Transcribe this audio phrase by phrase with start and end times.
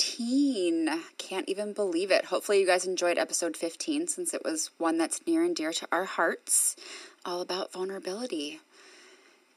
[0.00, 2.24] Can't even believe it.
[2.24, 5.86] Hopefully, you guys enjoyed episode 15 since it was one that's near and dear to
[5.92, 6.74] our hearts,
[7.24, 8.60] all about vulnerability.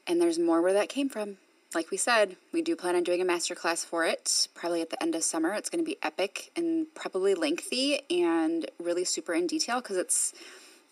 [0.06, 1.38] And there's more where that came from.
[1.74, 5.02] Like we said, we do plan on doing a masterclass for it, probably at the
[5.02, 5.52] end of summer.
[5.54, 10.32] It's going to be epic and probably lengthy and really super in detail because it's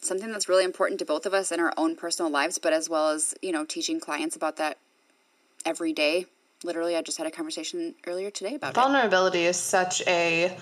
[0.00, 2.88] something that's really important to both of us in our own personal lives, but as
[2.88, 4.78] well as, you know, teaching clients about that
[5.64, 6.26] every day.
[6.64, 9.50] Literally, I just had a conversation earlier today about Vulnerability it.
[9.50, 10.56] is such a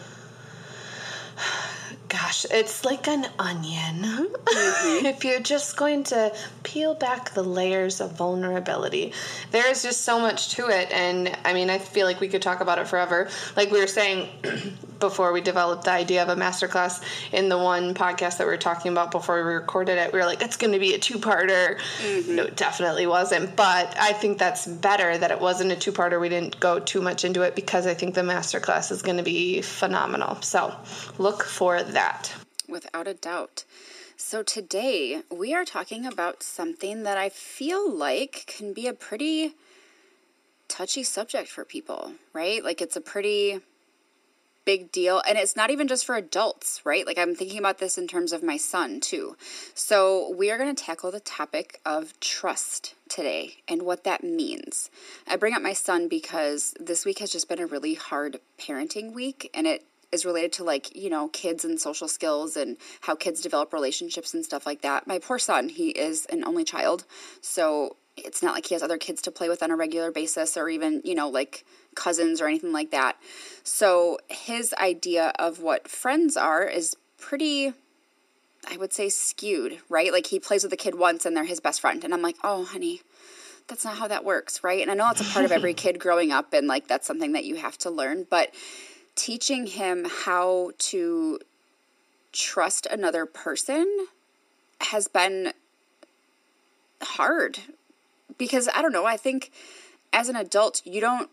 [2.09, 4.03] gosh, it's like an onion.
[4.03, 5.07] Mm-hmm.
[5.07, 9.13] if you're just going to peel back the layers of vulnerability,
[9.53, 10.91] there is just so much to it.
[10.93, 13.31] And I mean, I feel like we could talk about it forever.
[13.57, 14.29] Like we were saying
[15.01, 18.57] before we developed the idea of a masterclass in the one podcast that we were
[18.57, 21.19] talking about before we recorded it, we were like, it's going to be a two
[21.19, 21.79] parter.
[21.79, 22.37] Mm-hmm.
[22.37, 23.57] No, it definitely wasn't.
[23.57, 26.21] But I think that's better that it wasn't a two parter.
[26.21, 29.23] We didn't go too much into it because I think the masterclass is going to
[29.23, 30.43] be phenomenal.
[30.43, 30.75] So
[31.19, 32.33] look for that that.
[32.69, 33.65] Without a doubt.
[34.17, 39.55] So, today we are talking about something that I feel like can be a pretty
[40.69, 42.63] touchy subject for people, right?
[42.63, 43.61] Like, it's a pretty
[44.65, 45.23] big deal.
[45.27, 47.07] And it's not even just for adults, right?
[47.07, 49.37] Like, I'm thinking about this in terms of my son, too.
[49.75, 54.91] So, we are going to tackle the topic of trust today and what that means.
[55.27, 59.15] I bring up my son because this week has just been a really hard parenting
[59.15, 63.15] week, and it is related to like you know kids and social skills and how
[63.15, 67.05] kids develop relationships and stuff like that my poor son he is an only child
[67.41, 70.57] so it's not like he has other kids to play with on a regular basis
[70.57, 73.17] or even you know like cousins or anything like that.
[73.63, 77.73] So his idea of what friends are is pretty
[78.71, 80.13] i would say skewed right?
[80.13, 82.05] Like he plays with a kid once and they're his best friend.
[82.05, 83.03] And i'm like oh honey
[83.69, 84.83] that's not how that works right?
[84.83, 87.33] And i know that's a part of every kid growing up and like that's something
[87.33, 88.55] that you have to learn but
[89.15, 91.39] teaching him how to
[92.33, 94.07] trust another person
[94.81, 95.53] has been
[97.03, 97.59] hard
[98.39, 99.51] because I don't know, I think
[100.13, 101.31] as an adult, you don't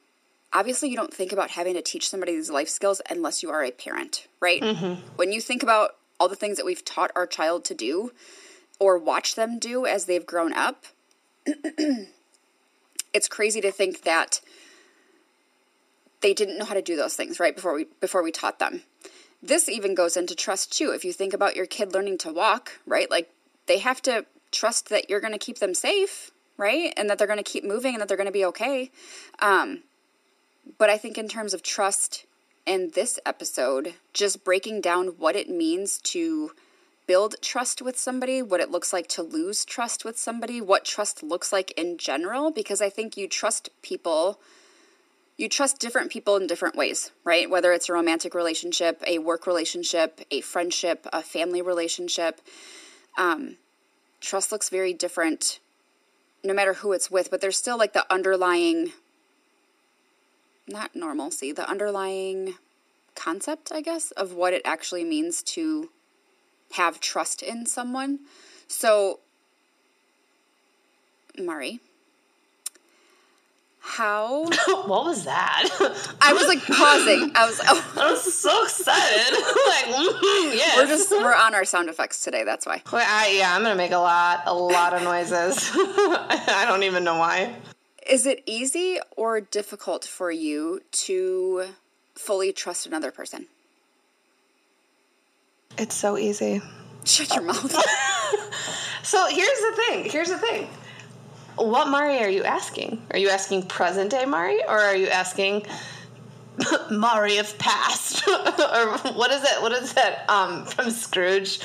[0.57, 3.63] obviously you don't think about having to teach somebody these life skills unless you are
[3.63, 4.61] a parent, right?
[4.61, 5.01] Mm-hmm.
[5.15, 8.11] When you think about all the things that we've taught our child to do
[8.79, 10.85] or watch them do as they've grown up,
[13.13, 14.41] it's crazy to think that
[16.21, 18.81] they didn't know how to do those things right before we before we taught them
[19.41, 22.79] this even goes into trust too if you think about your kid learning to walk
[22.87, 23.29] right like
[23.67, 27.27] they have to trust that you're going to keep them safe right and that they're
[27.27, 28.89] going to keep moving and that they're going to be okay
[29.39, 29.83] um,
[30.77, 32.25] but i think in terms of trust
[32.65, 36.51] in this episode just breaking down what it means to
[37.07, 41.23] build trust with somebody, what it looks like to lose trust with somebody, what trust
[41.23, 44.39] looks like in general, because I think you trust people
[45.37, 47.47] you trust different people in different ways, right?
[47.47, 52.41] Whether it's a romantic relationship, a work relationship, a friendship, a family relationship.
[53.19, 53.57] Um,
[54.19, 55.59] trust looks very different
[56.43, 58.93] no matter who it's with, but there's still like the underlying,
[60.67, 62.55] not normalcy, the underlying
[63.15, 65.89] concept, I guess, of what it actually means to
[66.73, 68.19] have trust in someone.
[68.67, 69.19] So,
[71.37, 71.79] Mari,
[73.79, 75.69] how what was that?
[76.21, 77.31] I was like pausing.
[77.35, 77.93] I was oh.
[77.97, 79.43] i was so excited.
[79.67, 80.77] Like mm, yes.
[80.77, 82.81] we're just we're on our sound effects today that's why.
[82.91, 85.71] Well, I, yeah i'm gonna make a lot a lot of noises.
[85.73, 87.53] I don't even know why
[88.09, 91.65] is it easy or difficult for you to
[92.15, 93.47] fully trust another person
[95.77, 96.61] it's so easy
[97.05, 97.71] shut your mouth
[99.03, 100.67] so here's the thing here's the thing
[101.57, 103.01] what Mari are you asking?
[103.11, 105.65] Are you asking present day Mari or are you asking
[106.91, 108.27] Mari of past?
[108.27, 109.61] or what is it?
[109.61, 111.59] What is that um, from Scrooge?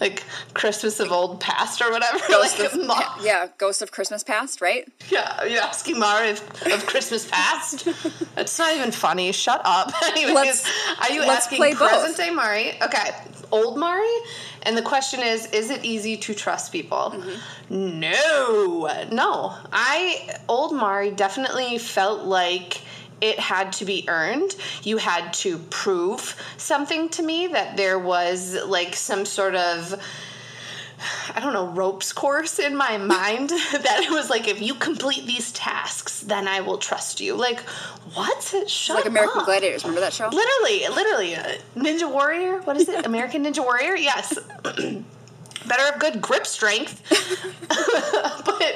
[0.00, 0.24] Like
[0.54, 2.18] Christmas of old past or whatever?
[2.28, 4.90] Ghost like, of, Ma- yeah, Ghost of Christmas past, right?
[5.08, 7.88] Yeah, are you asking Mari of, of Christmas past?
[8.36, 9.30] It's not even funny.
[9.32, 9.92] Shut up.
[10.04, 10.70] Anyways, let's,
[11.00, 12.16] are you asking present both.
[12.16, 12.72] day Mari?
[12.82, 13.10] Okay,
[13.52, 14.12] old Mari?
[14.62, 17.14] And the question is, is it easy to trust people?
[17.14, 18.00] Mm-hmm.
[18.00, 19.54] No, no.
[19.72, 22.80] I old Mari definitely felt like
[23.20, 24.54] it had to be earned.
[24.82, 30.00] You had to prove something to me that there was like some sort of
[31.34, 35.26] I don't know, ropes course in my mind that it was like, if you complete
[35.26, 37.34] these tasks, then I will trust you.
[37.34, 37.60] Like,
[38.14, 38.42] what?
[38.66, 39.46] Shut like American up.
[39.46, 39.84] Gladiators.
[39.84, 40.28] Remember that show?
[40.28, 41.36] Literally, literally.
[41.36, 42.60] Uh, Ninja Warrior?
[42.62, 43.04] What is it?
[43.06, 43.96] American Ninja Warrior?
[43.96, 44.38] Yes.
[44.62, 47.02] Better have good grip strength.
[47.68, 48.74] but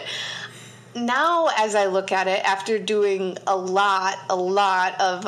[0.94, 5.26] now, as I look at it, after doing a lot, a lot of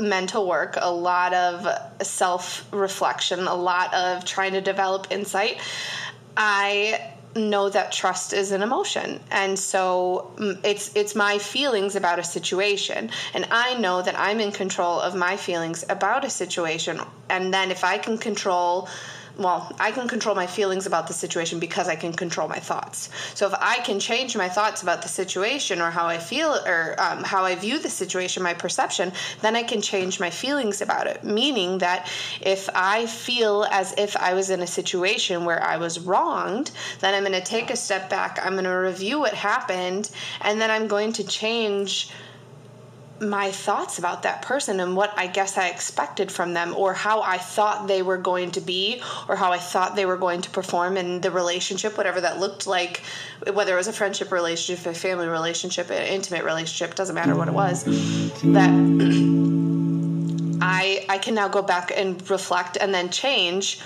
[0.00, 1.66] mental work, a lot of
[2.06, 5.60] self reflection, a lot of trying to develop insight,
[6.36, 9.20] I know that trust is an emotion.
[9.30, 13.10] And so mm, it's it's my feelings about a situation.
[13.34, 17.00] And i know that i'm in control of my feelings about a situation.
[17.30, 18.88] And then if i can control
[19.38, 23.08] well, I can control my feelings about the situation because I can control my thoughts.
[23.34, 26.94] So if I can change my thoughts about the situation or how I feel or
[26.98, 31.06] um, how I view the situation, my perception, then I can change my feelings about
[31.06, 31.24] it.
[31.24, 35.98] Meaning that if I feel as if I was in a situation where I was
[35.98, 36.70] wronged,
[37.00, 40.10] then I'm going to take a step back, I'm going to review what happened,
[40.42, 42.10] and then I'm going to change
[43.22, 47.22] my thoughts about that person and what I guess I expected from them, or how
[47.22, 50.50] I thought they were going to be, or how I thought they were going to
[50.50, 53.02] perform in the relationship, whatever that looked like,
[53.52, 57.48] whether it was a friendship relationship, a family relationship, an intimate relationship, doesn't matter what
[57.48, 57.84] it was,
[58.42, 58.70] that
[60.64, 63.80] I I can now go back and reflect and then change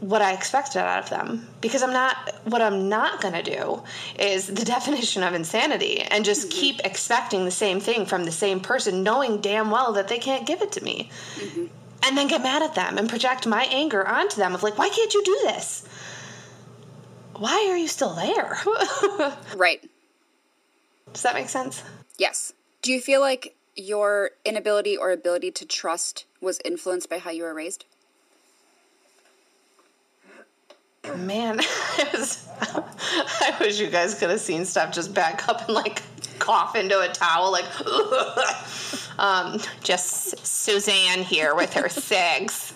[0.00, 3.82] what I expected out of them because I'm not what I'm not going to do
[4.18, 6.60] is the definition of insanity and just mm-hmm.
[6.60, 10.46] keep expecting the same thing from the same person knowing damn well that they can't
[10.46, 11.10] give it to me.
[11.36, 11.66] Mm-hmm.
[12.04, 14.88] And then get mad at them and project my anger onto them of like why
[14.88, 15.86] can't you do this?
[17.36, 18.58] Why are you still there?
[19.56, 19.88] right.
[21.12, 21.82] Does that make sense?
[22.18, 22.52] Yes.
[22.82, 27.44] Do you feel like your inability or ability to trust was influenced by how you
[27.44, 27.84] were raised?
[31.16, 31.60] Man,
[31.98, 36.02] I, was, I wish you guys could have seen Steph just back up and like
[36.38, 37.64] cough into a towel, like,
[39.18, 42.74] um, just Suzanne here with her cigs.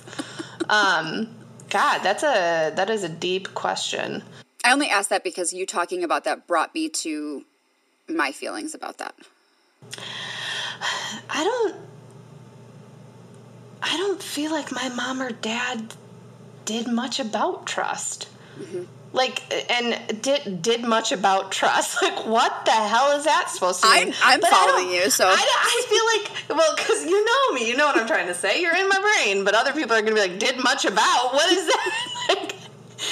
[0.69, 1.35] Um,
[1.71, 4.23] God, that's a that is a deep question.
[4.65, 7.45] I only asked that because you talking about that brought me to
[8.09, 9.15] my feelings about that.
[11.31, 11.75] I don't
[13.83, 15.95] I don't feel like my mom or dad
[16.65, 18.29] did much about trust.
[18.59, 18.83] Mm-hmm.
[19.15, 21.99] Like and did did much about trust.
[22.03, 24.15] Like what the hell is that supposed to mean?
[24.23, 27.77] I'm, I'm following you, so I, I feel like well, because you know me, you
[27.77, 28.61] know what I'm trying to say.
[28.61, 31.33] You're in my brain, but other people are going to be like, "Did much about?
[31.33, 32.55] What is that?" like,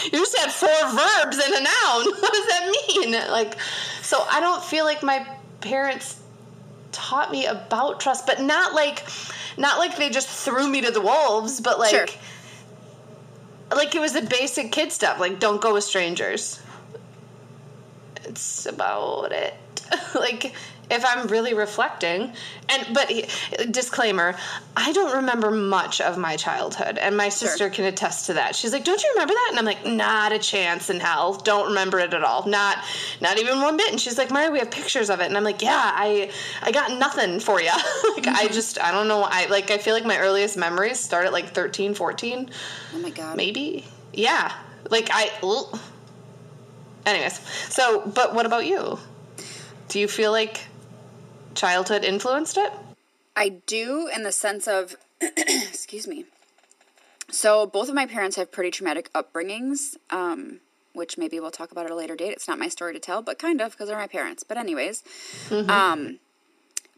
[0.04, 2.20] you just had four verbs and a noun.
[2.20, 3.12] What does that mean?
[3.30, 3.58] Like,
[4.02, 5.26] so I don't feel like my
[5.60, 6.20] parents
[6.92, 9.06] taught me about trust, but not like,
[9.58, 11.90] not like they just threw me to the wolves, but like.
[11.90, 12.06] Sure
[13.70, 16.60] like it was the basic kid stuff, like don't go with strangers.
[18.24, 19.54] It's about it.
[20.14, 20.54] like
[20.90, 22.32] if I'm really reflecting.
[22.68, 23.10] And but
[23.70, 24.36] disclaimer,
[24.76, 27.70] I don't remember much of my childhood, and my sister sure.
[27.70, 28.54] can attest to that.
[28.54, 31.34] She's like, "Don't you remember that?" And I'm like, "Not a chance in hell.
[31.34, 32.46] Don't remember it at all.
[32.46, 32.78] Not
[33.20, 35.44] not even one bit." And she's like, "Mary, we have pictures of it." And I'm
[35.44, 36.30] like, "Yeah, I
[36.62, 37.68] I got nothing for you.
[38.14, 38.36] like mm-hmm.
[38.36, 39.22] I just I don't know.
[39.22, 42.50] I like I feel like my earliest memories start at like 13, 14.
[42.94, 43.36] Oh my god.
[43.36, 43.84] Maybe.
[44.12, 44.52] Yeah.
[44.88, 45.78] Like I ugh.
[47.06, 48.98] Anyways, so but what about you?
[49.88, 50.66] Do you feel like
[51.54, 52.72] childhood influenced it?
[53.36, 56.24] I do in the sense of, excuse me.
[57.30, 60.60] So both of my parents have pretty traumatic upbringings, um,
[60.92, 62.32] which maybe we'll talk about at a later date.
[62.32, 64.42] It's not my story to tell, but kind of because they're my parents.
[64.42, 65.02] But anyways,
[65.48, 65.70] mm-hmm.
[65.70, 66.18] um,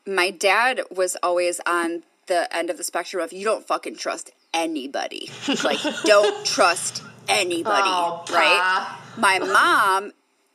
[0.07, 4.31] my dad was always on the end of the spectrum of you don't fucking trust
[4.55, 5.31] anybody.
[5.65, 8.99] like don't trust anybody, oh, right?
[9.17, 10.13] My mom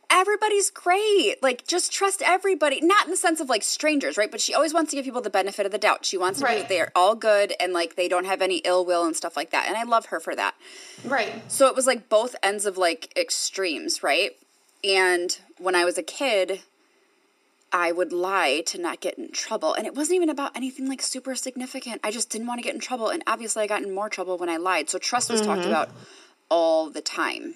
[0.09, 1.35] everybody's great.
[1.41, 2.79] Like, just trust everybody.
[2.81, 4.31] Not in the sense of like strangers, right?
[4.31, 6.05] But she always wants to give people the benefit of the doubt.
[6.05, 6.59] She wants to right.
[6.59, 9.51] that they're all good and like they don't have any ill will and stuff like
[9.51, 9.65] that.
[9.67, 10.55] And I love her for that.
[11.05, 11.49] Right.
[11.51, 14.31] So it was like both ends of like extremes, right?
[14.83, 16.61] And when I was a kid,
[17.71, 19.73] I would lie to not get in trouble.
[19.73, 21.99] And it wasn't even about anything like super significant.
[22.03, 23.09] I just didn't want to get in trouble.
[23.09, 24.89] And obviously, I got in more trouble when I lied.
[24.89, 25.49] So trust was mm-hmm.
[25.49, 25.89] talked about
[26.49, 27.55] all the time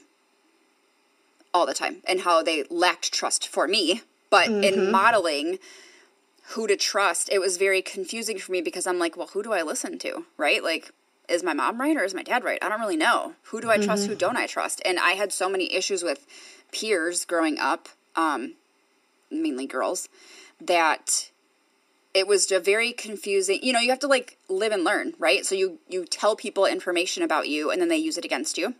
[1.53, 4.01] all the time and how they lacked trust for me.
[4.29, 4.63] But mm-hmm.
[4.63, 5.59] in modeling
[6.49, 9.53] who to trust, it was very confusing for me because I'm like, well, who do
[9.53, 10.25] I listen to?
[10.37, 10.63] Right?
[10.63, 10.91] Like,
[11.29, 12.59] is my mom right or is my dad right?
[12.61, 13.35] I don't really know.
[13.43, 14.03] Who do I trust?
[14.03, 14.11] Mm-hmm.
[14.11, 14.81] Who don't I trust?
[14.85, 16.25] And I had so many issues with
[16.71, 18.55] peers growing up, um,
[19.29, 20.09] mainly girls,
[20.59, 21.31] that
[22.13, 25.45] it was a very confusing you know you have to like live and learn right
[25.45, 28.75] so you you tell people information about you and then they use it against you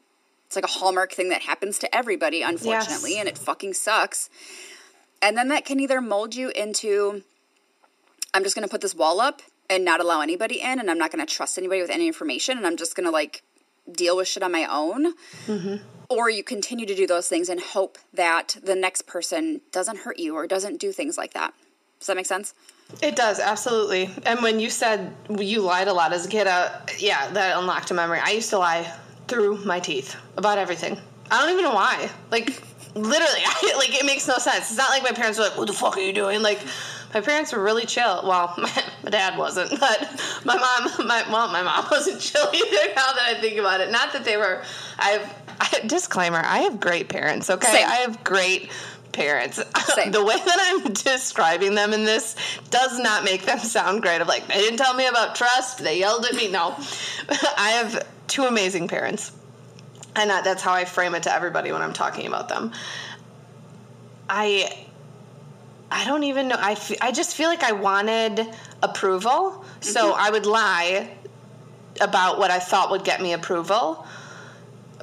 [0.52, 3.20] it's like a hallmark thing that happens to everybody unfortunately Yes.
[3.22, 4.30] and it fucking sucks
[5.22, 7.24] and then that can either mold you into
[8.34, 10.98] i'm just going to put this wall up and not allow anybody in and i'm
[10.98, 13.44] not going to trust anybody with any information and i'm just going to like
[13.90, 15.14] deal with shit on my own
[16.10, 20.20] or you continue to do those things and hope that the next person doesn't hurt
[20.20, 21.54] you or doesn't do things like that
[22.00, 22.54] does that make sense
[23.02, 24.10] It does, absolutely.
[24.26, 27.90] And when you said you lied a lot as a kid, uh, yeah, that unlocked
[27.90, 28.20] a memory.
[28.22, 28.84] I used to lie
[29.32, 31.00] through my teeth about everything.
[31.32, 32.10] I don't even know why.
[32.30, 32.48] Like,
[32.94, 34.70] literally, I, like it makes no sense.
[34.70, 36.60] It's not like my parents were like, "What the fuck are you doing?" Like,
[37.14, 38.22] my parents were really chill.
[38.28, 42.94] Well, my, my dad wasn't, but my mom, my well, my mom wasn't chill either.
[42.94, 44.64] Now that I think about it, not that they were.
[45.00, 46.42] I've I, disclaimer.
[46.44, 47.50] I have great parents.
[47.50, 47.88] Okay, Same.
[47.88, 48.70] I have great
[49.14, 49.58] parents.
[49.58, 52.36] The way that I'm describing them in this
[52.70, 54.22] does not make them sound great.
[54.22, 55.80] Of like, they didn't tell me about trust.
[55.80, 56.50] They yelled at me.
[56.50, 56.76] No,
[57.58, 59.32] I have two amazing parents,
[60.16, 62.72] and that, that's how I frame it to everybody when I'm talking about them.
[64.30, 64.88] I.
[65.94, 66.56] I don't even know.
[66.58, 68.48] I—I just feel like I wanted
[68.82, 69.66] approval.
[69.82, 70.22] So mm-hmm.
[70.22, 71.10] I would lie
[72.00, 74.08] about what I thought would get me approval.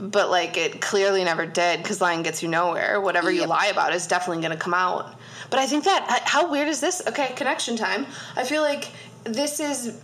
[0.01, 3.03] But like it clearly never did because lying gets you nowhere.
[3.03, 5.15] Whatever you lie about is definitely going to come out.
[5.51, 7.03] But I think that how weird is this?
[7.07, 8.07] Okay, connection time.
[8.35, 8.89] I feel like
[9.25, 10.01] this is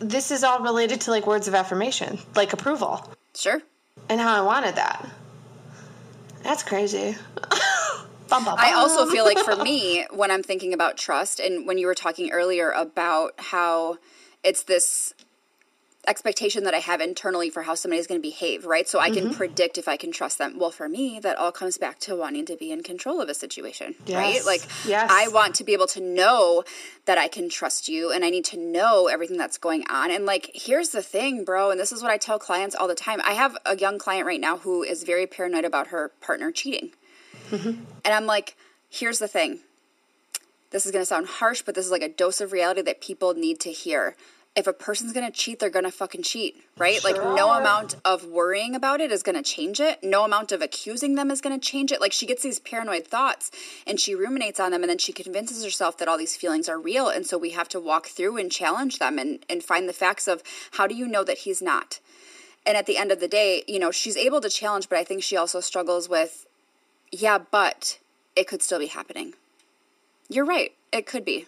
[0.00, 3.60] this is all related to like words of affirmation, like approval, sure
[4.08, 5.08] and how I wanted that.
[6.42, 7.16] That's crazy.
[8.28, 11.78] Bum, bum, I also feel like for me, when I'm thinking about trust, and when
[11.78, 13.98] you were talking earlier about how
[14.44, 15.12] it's this
[16.08, 18.88] expectation that I have internally for how somebody's going to behave, right?
[18.88, 19.28] So I Mm-hmm.
[19.28, 20.58] can predict if I can trust them.
[20.58, 23.34] Well, for me, that all comes back to wanting to be in control of a
[23.34, 24.40] situation, right?
[24.46, 25.10] Like, Yes.
[25.12, 26.64] I want to be able to know
[27.04, 30.10] that I can trust you and I need to know everything that's going on.
[30.10, 32.94] And like, here's the thing, bro, and this is what I tell clients all the
[32.94, 33.20] time.
[33.22, 36.90] I have a young client right now who is very paranoid about her partner cheating.
[37.52, 38.56] And I'm like,
[38.88, 39.60] here's the thing.
[40.70, 43.00] This is going to sound harsh, but this is like a dose of reality that
[43.00, 44.16] people need to hear.
[44.56, 47.02] If a person's to cheat, they're to fucking cheat, right?
[47.04, 50.02] Like, no amount of worrying about it is to change it.
[50.02, 52.00] No amount of accusing them is to change it.
[52.00, 53.52] Like, she gets these paranoid thoughts
[53.86, 56.80] and she ruminates on them, and then she convinces herself that all these feelings are
[56.80, 57.08] real.
[57.08, 60.26] And so we have to walk through and challenge them and, and find the facts
[60.26, 60.42] of
[60.72, 62.00] how do you know that he's not?
[62.66, 65.04] And at the end of the day, you know, she's able to challenge, but I
[65.04, 66.46] think she also struggles with
[67.12, 67.98] yeah, but
[68.36, 69.34] it could still be happening.
[70.28, 71.46] You're right, it could be.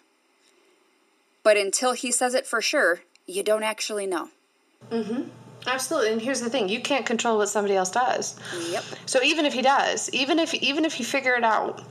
[1.42, 4.28] But until he says it for sure, you don't actually know.
[4.90, 5.22] Mm-hmm.
[5.66, 6.12] Absolutely.
[6.12, 8.38] And here's the thing: you can't control what somebody else does.
[8.70, 8.84] Yep.
[9.06, 11.82] So even if he does, even if even if you figure it out,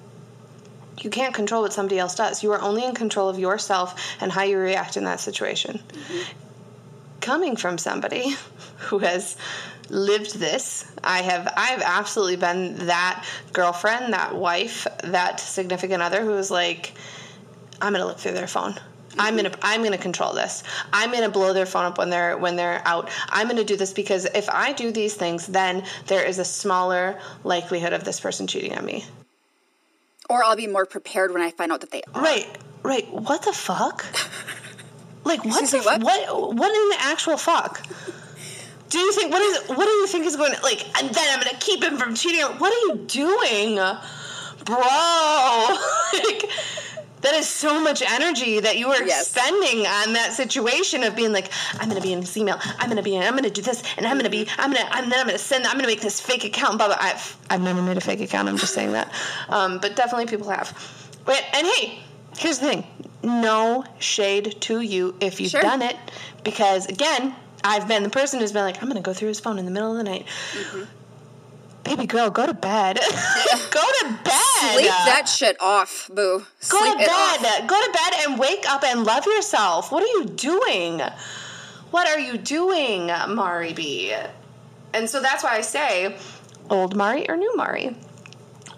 [1.02, 2.44] you can't control what somebody else does.
[2.44, 5.78] You are only in control of yourself and how you react in that situation.
[5.78, 6.38] Mm-hmm.
[7.22, 8.36] Coming from somebody
[8.78, 9.38] who has
[9.90, 16.36] lived this, I have I've absolutely been that girlfriend, that wife, that significant other who
[16.38, 16.94] is like,
[17.82, 18.76] I'm gonna look through their phone.
[19.20, 20.64] I'm gonna I'm gonna control this.
[20.94, 23.10] I'm gonna blow their phone up when they're when they're out.
[23.30, 27.20] I'm gonna do this because if I do these things, then there is a smaller
[27.44, 29.06] likelihood of this person cheating on me.
[30.30, 32.22] Or I'll be more prepared when I find out that they are.
[32.22, 32.48] Right,
[32.84, 33.12] right.
[33.12, 34.06] What the fuck?
[35.24, 35.70] Like what?
[35.70, 36.02] The, me, what?
[36.02, 36.56] what?
[36.56, 37.86] What in the actual fuck?
[38.90, 39.70] Do you think what is?
[39.70, 40.54] What do you think is going?
[40.54, 42.42] to Like, and then I'm gonna keep him from cheating.
[42.42, 43.76] What are you doing,
[44.66, 44.78] bro?
[46.14, 46.50] like,
[47.22, 49.30] that is so much energy that you are Yes.
[49.30, 51.50] spending on that situation of being like,
[51.80, 52.58] I'm gonna be in this email.
[52.80, 53.16] I'm gonna be.
[53.16, 54.48] in I'm gonna do this, and I'm gonna be.
[54.58, 54.88] I'm gonna.
[54.92, 55.66] I'm then I'm gonna send.
[55.66, 56.78] I'm gonna make this fake account.
[56.78, 56.98] Blah blah.
[57.00, 58.50] I've I've never made a fake account.
[58.50, 59.12] I'm just saying that.
[59.50, 60.72] Um, but definitely people have.
[61.26, 62.00] But and hey,
[62.38, 62.84] here's the thing.
[63.24, 65.62] No shade to you if you've Sure.
[65.62, 65.96] done it,
[66.44, 69.60] because again, I've been the person who's been like, I'm gonna go through his phone
[69.60, 70.26] in the middle of the night.
[70.54, 70.84] Mm-hmm.
[71.84, 72.98] Baby girl, go to bed.
[73.72, 74.74] go to bed.
[74.74, 76.40] Sleep that shit off, boo.
[76.40, 77.68] Go Sleep to bed.
[77.68, 79.92] Go to bed and wake up and love yourself.
[79.92, 81.02] What are you doing?
[81.90, 84.16] What are you doing, Mari B?
[84.94, 86.18] And so that's why I say
[86.70, 87.96] old Mari or new Mari.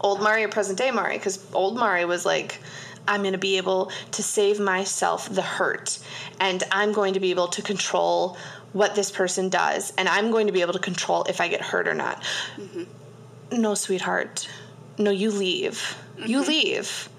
[0.01, 2.59] Old Mari or present day Mari, because old Mari was like,
[3.07, 5.99] I'm going to be able to save myself the hurt,
[6.39, 8.37] and I'm going to be able to control
[8.73, 11.61] what this person does, and I'm going to be able to control if I get
[11.61, 12.23] hurt or not.
[12.57, 13.61] Mm-hmm.
[13.61, 14.49] No, sweetheart.
[14.97, 15.95] No, you leave.
[16.17, 16.29] Mm-hmm.
[16.29, 17.09] You leave.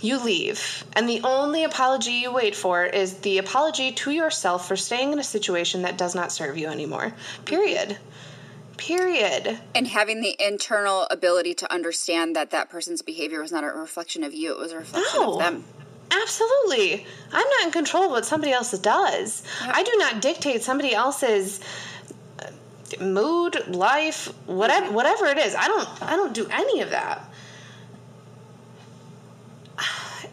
[0.00, 0.84] You leave.
[0.94, 5.18] And the only apology you wait for is the apology to yourself for staying in
[5.18, 7.06] a situation that does not serve you anymore.
[7.06, 7.44] Mm-hmm.
[7.44, 7.98] Period.
[8.78, 9.58] Period.
[9.74, 14.24] And having the internal ability to understand that that person's behavior was not a reflection
[14.24, 15.34] of you, it was a reflection No.
[15.34, 15.64] of them.
[16.12, 17.06] Absolutely.
[17.32, 19.42] I'm not in control of what somebody else does.
[19.64, 19.74] Yep.
[19.74, 21.60] I do not dictate somebody else's
[22.38, 24.94] uh, mood, life, whatever mm-hmm.
[24.94, 25.54] whatever it is.
[25.54, 27.24] I don't I don't do any of that.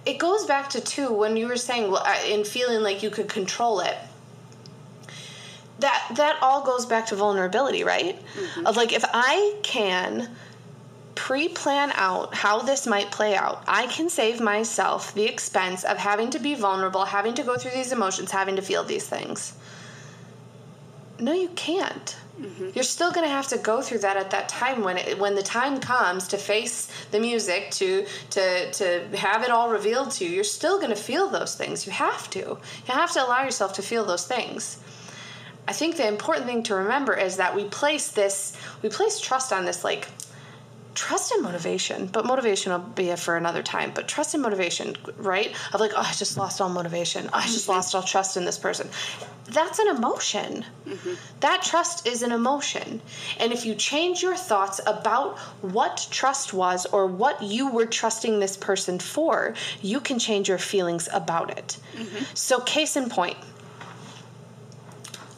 [0.05, 3.29] It goes back to two when you were saying well, in feeling like you could
[3.29, 3.95] control it.
[5.79, 8.17] That that all goes back to vulnerability, right?
[8.17, 8.65] Mm-hmm.
[8.65, 10.35] Of like if I can
[11.19, 15.97] pre plan out how this might play out, I can save myself the expense of
[15.97, 19.53] having to be vulnerable, having to go through these emotions, having to feel these things.
[21.19, 22.15] No, you can't.
[22.39, 22.69] Mm-hmm.
[22.73, 25.35] You're still going to have to go through that at that time when it, when
[25.35, 30.25] the time comes to face the music to to to have it all revealed to
[30.25, 30.31] you.
[30.31, 31.85] You're still going to feel those things.
[31.85, 32.39] You have to.
[32.39, 34.79] You have to allow yourself to feel those things.
[35.67, 39.51] I think the important thing to remember is that we place this we place trust
[39.51, 40.07] on this like
[40.99, 43.89] trust and motivation, but motivation will be for another time.
[43.95, 45.55] But trust and motivation, right?
[45.73, 47.29] Of like, oh, I just lost all motivation.
[47.31, 47.71] I just mm-hmm.
[47.71, 48.89] lost all trust in this person.
[49.45, 50.65] That's an emotion.
[50.85, 51.13] Mm-hmm.
[51.39, 53.01] That trust is an emotion.
[53.39, 58.41] And if you change your thoughts about what trust was or what you were trusting
[58.41, 61.77] this person for, you can change your feelings about it.
[61.95, 62.25] Mm-hmm.
[62.33, 63.37] So, case in point,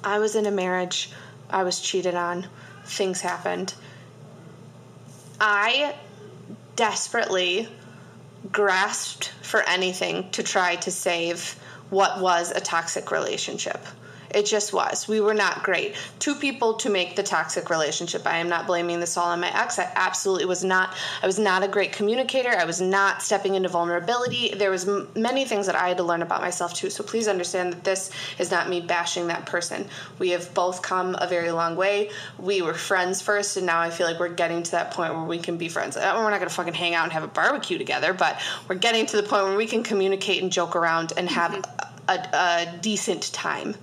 [0.04, 1.12] I was in a marriage,
[1.52, 2.48] I was cheated on,
[2.84, 3.76] things happened
[5.44, 5.96] I
[6.76, 7.68] desperately
[8.52, 13.84] grasped for anything to try to save what was a toxic relationship.
[14.34, 15.08] It just was.
[15.08, 15.96] We were not great.
[16.20, 18.26] Two people to make the toxic relationship.
[18.26, 19.78] I am not blaming this all on my ex.
[19.80, 20.96] I absolutely was not.
[21.22, 22.50] I was not a great communicator.
[22.50, 24.54] I was not stepping into vulnerability.
[24.56, 26.90] There was m- many things that I had to learn about myself too.
[26.90, 29.88] So please understand that this is not me bashing that person.
[30.20, 32.10] We have both come a very long way.
[32.40, 35.26] We were friends first, and now I feel like we're getting to that point where
[35.26, 35.98] we can be friends.
[35.98, 38.76] Uh, we're not going to fucking hang out and have a barbecue together, but we're
[38.76, 42.10] getting to the point where we can communicate and joke around and have mm-hmm.
[42.10, 43.76] a, a decent time.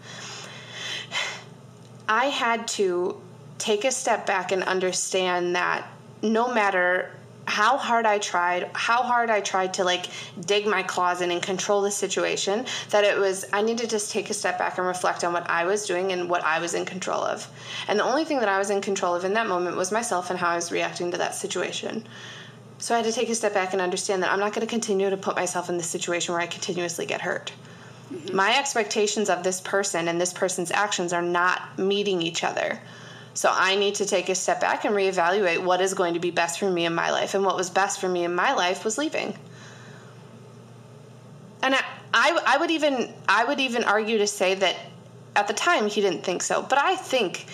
[2.09, 3.21] I had to
[3.59, 5.87] take a step back and understand that
[6.23, 7.11] no matter
[7.45, 10.07] how hard I tried, how hard I tried to like
[10.47, 14.11] dig my claws in and control the situation, that it was, I needed to just
[14.11, 16.75] take a step back and reflect on what I was doing and what I was
[16.75, 17.47] in control of.
[17.89, 20.31] And the only thing that I was in control of in that moment was myself
[20.31, 22.07] and how I was reacting to that situation.
[22.79, 24.71] So I had to take a step back and understand that I'm not going to
[24.71, 27.53] continue to put myself in this situation where I continuously get hurt.
[28.13, 28.37] Mm-hmm.
[28.37, 32.81] My expectations of this person and this person's actions are not meeting each other.
[33.35, 36.31] So I need to take a step back and reevaluate what is going to be
[36.31, 37.35] best for me in my life.
[37.35, 39.33] And what was best for me in my life was leaving.
[41.63, 44.77] And I, I, I would even I would even argue to say that
[45.37, 47.47] at the time he didn't think so, but I think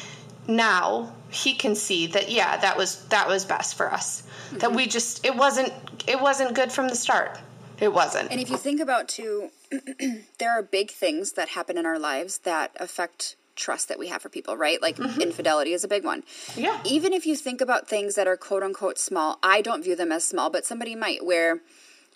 [0.46, 4.22] now he can see that yeah that was that was best for us.
[4.22, 4.58] Mm-hmm.
[4.58, 5.72] That we just it wasn't
[6.06, 7.38] it wasn't good from the start.
[7.80, 8.30] It wasn't.
[8.30, 9.50] And if you think about too,
[10.38, 14.22] there are big things that happen in our lives that affect trust that we have
[14.22, 14.80] for people, right?
[14.80, 15.20] Like mm-hmm.
[15.20, 16.24] infidelity is a big one.
[16.56, 16.80] Yeah.
[16.84, 20.12] Even if you think about things that are quote unquote small, I don't view them
[20.12, 21.60] as small, but somebody might where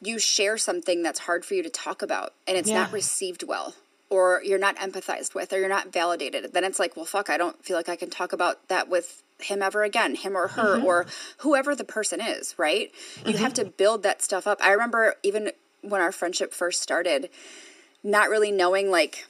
[0.01, 2.83] you share something that's hard for you to talk about and it's yeah.
[2.83, 3.75] not received well
[4.11, 6.53] or you're not empathized with or you're not validated.
[6.53, 9.23] Then it's like, well fuck, I don't feel like I can talk about that with
[9.40, 10.87] him ever again, him or her, mm-hmm.
[10.87, 11.07] or
[11.38, 12.92] whoever the person is, right?
[13.18, 13.31] Mm-hmm.
[13.31, 14.59] You have to build that stuff up.
[14.62, 17.31] I remember even when our friendship first started,
[18.03, 19.27] not really knowing like,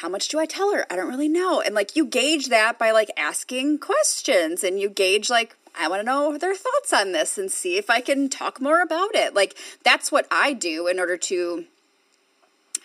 [0.00, 0.86] how much do I tell her?
[0.90, 1.60] I don't really know.
[1.60, 6.00] And like, you gauge that by like asking questions and you gauge like, I want
[6.00, 9.34] to know their thoughts on this and see if I can talk more about it.
[9.34, 11.64] Like, that's what I do in order to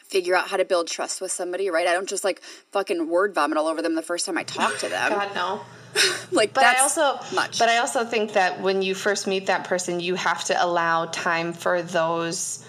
[0.08, 1.86] figure out how to build trust with somebody, right?
[1.86, 4.78] I don't just like fucking word vomit all over them the first time I talk
[4.80, 5.12] to them.
[5.12, 5.62] God, no.
[6.32, 7.60] like but I also much.
[7.60, 11.06] But I also think that when you first meet that person, you have to allow
[11.08, 12.66] time for those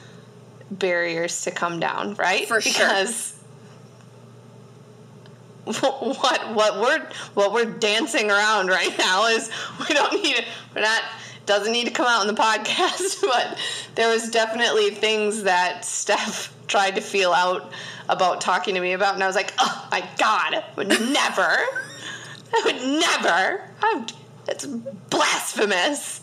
[0.70, 2.46] barriers to come down, right?
[2.46, 3.38] For because sure.
[5.80, 9.50] what what we're what we're dancing around right now is
[9.88, 10.44] we don't need it.
[10.74, 11.02] We're not
[11.46, 13.58] doesn't need to come out in the podcast, but
[13.94, 17.72] there was definitely things that Steph tried to feel out
[18.08, 21.58] about talking to me about, and I was like, oh my god, I would never.
[22.54, 23.70] I would never.
[23.82, 24.06] I'm,
[24.46, 26.20] it's blasphemous.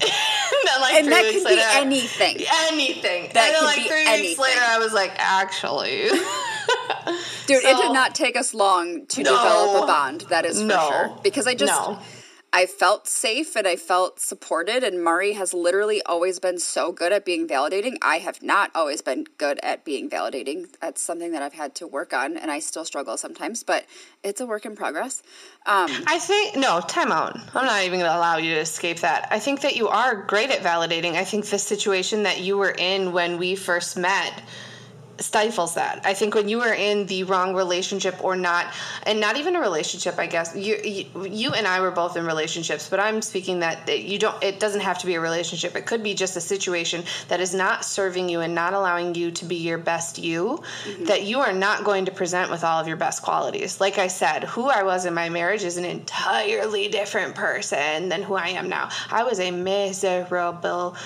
[0.02, 2.36] and then, like, and that could later, be anything.
[2.70, 3.30] Anything.
[3.32, 4.22] That and then, like, three anything.
[4.22, 6.08] weeks later, I was like, actually.
[7.46, 10.20] Dude, so, it did not take us long to no, develop a bond.
[10.22, 11.18] That is for no, sure.
[11.22, 11.72] Because I just.
[11.72, 11.98] No.
[12.52, 14.82] I felt safe and I felt supported.
[14.82, 17.96] And Mari has literally always been so good at being validating.
[18.00, 20.66] I have not always been good at being validating.
[20.80, 23.84] That's something that I've had to work on, and I still struggle sometimes, but
[24.22, 25.22] it's a work in progress.
[25.66, 27.36] Um, I think, no, time out.
[27.54, 29.28] I'm not even going to allow you to escape that.
[29.30, 31.12] I think that you are great at validating.
[31.14, 34.42] I think the situation that you were in when we first met
[35.20, 36.00] stifles that.
[36.04, 38.72] I think when you are in the wrong relationship or not,
[39.04, 42.24] and not even a relationship, I guess you, you, you and I were both in
[42.24, 44.42] relationships, but I'm speaking that you don't.
[44.42, 45.76] It doesn't have to be a relationship.
[45.76, 49.30] It could be just a situation that is not serving you and not allowing you
[49.32, 50.62] to be your best you.
[50.84, 51.04] Mm-hmm.
[51.04, 53.80] That you are not going to present with all of your best qualities.
[53.80, 58.22] Like I said, who I was in my marriage is an entirely different person than
[58.22, 58.88] who I am now.
[59.10, 60.96] I was a miserable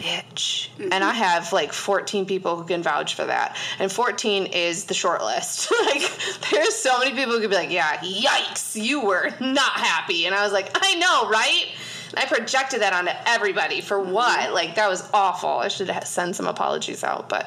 [0.00, 0.70] bitch.
[0.70, 0.88] Mm-hmm.
[0.92, 3.56] And I have like 14 people who can vouch for that.
[3.78, 5.70] And 14 is the short list.
[5.86, 6.02] like,
[6.50, 10.26] there's so many people who could be like, yeah, yikes, you were not happy.
[10.26, 11.66] And I was like, I know, right?
[12.10, 14.12] And I projected that onto everybody for mm-hmm.
[14.12, 14.52] what?
[14.52, 15.50] Like, that was awful.
[15.50, 17.46] I should have sent some apologies out, but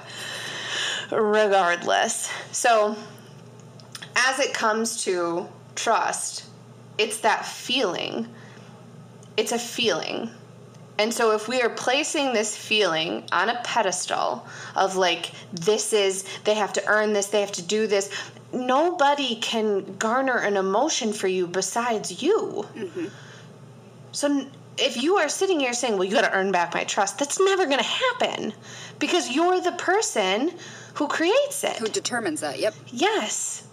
[1.11, 2.31] regardless.
[2.51, 2.95] So,
[4.15, 6.45] as it comes to trust,
[6.99, 8.27] it's that feeling.
[9.35, 10.29] It's a feeling
[10.99, 16.23] and so, if we are placing this feeling on a pedestal of like, this is,
[16.43, 18.11] they have to earn this, they have to do this,
[18.53, 22.67] nobody can garner an emotion for you besides you.
[22.75, 23.05] Mm-hmm.
[24.11, 24.45] So,
[24.77, 27.39] if you are sitting here saying, well, you got to earn back my trust, that's
[27.39, 28.53] never going to happen
[28.99, 30.51] because you're the person
[30.93, 32.59] who creates it, who determines that.
[32.59, 32.75] Yep.
[32.87, 33.67] Yes.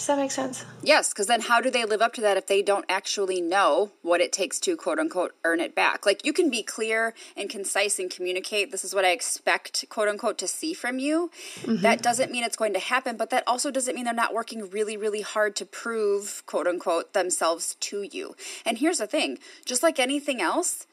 [0.00, 0.64] Does that make sense?
[0.82, 3.90] Yes, because then how do they live up to that if they don't actually know
[4.00, 6.06] what it takes to quote unquote earn it back?
[6.06, 10.08] Like you can be clear and concise and communicate, this is what I expect quote
[10.08, 11.30] unquote to see from you.
[11.60, 11.82] Mm-hmm.
[11.82, 14.70] That doesn't mean it's going to happen, but that also doesn't mean they're not working
[14.70, 18.34] really, really hard to prove quote unquote themselves to you.
[18.64, 20.86] And here's the thing just like anything else,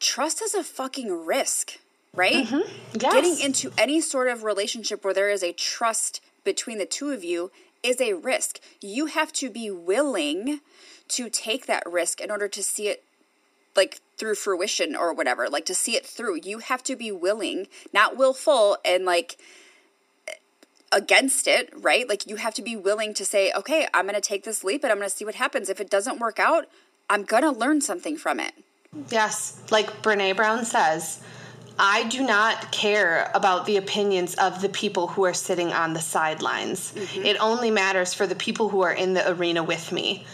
[0.00, 1.78] trust is a fucking risk,
[2.12, 2.44] right?
[2.44, 2.98] Mm-hmm.
[2.98, 3.14] Yes.
[3.14, 7.22] Getting into any sort of relationship where there is a trust between the two of
[7.22, 8.60] you is a risk.
[8.80, 10.60] You have to be willing
[11.08, 13.04] to take that risk in order to see it
[13.76, 16.40] like through fruition or whatever, like to see it through.
[16.42, 19.38] You have to be willing, not willful and like
[20.90, 22.08] against it, right?
[22.08, 24.82] Like you have to be willing to say, okay, I'm going to take this leap
[24.82, 25.68] and I'm going to see what happens.
[25.68, 26.66] If it doesn't work out,
[27.08, 28.52] I'm going to learn something from it.
[29.10, 29.62] Yes.
[29.70, 31.22] Like Brene Brown says,
[31.78, 36.00] I do not care about the opinions of the people who are sitting on the
[36.00, 36.92] sidelines.
[36.92, 37.24] Mm-hmm.
[37.24, 40.26] It only matters for the people who are in the arena with me.